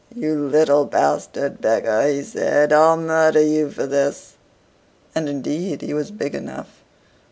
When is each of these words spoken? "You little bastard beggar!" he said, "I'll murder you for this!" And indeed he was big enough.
"You 0.15 0.47
little 0.47 0.85
bastard 0.85 1.61
beggar!" 1.61 2.07
he 2.07 2.23
said, 2.23 2.73
"I'll 2.73 2.97
murder 2.97 3.39
you 3.43 3.69
for 3.69 3.85
this!" 3.85 4.33
And 5.13 5.29
indeed 5.29 5.83
he 5.83 5.93
was 5.93 6.09
big 6.09 6.33
enough. 6.33 6.81